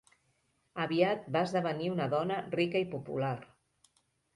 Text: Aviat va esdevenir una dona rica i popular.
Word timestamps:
Aviat 0.85 1.29
va 1.37 1.45
esdevenir 1.49 1.93
una 1.99 2.11
dona 2.17 2.41
rica 2.59 2.87
i 2.87 2.93
popular. 2.99 3.35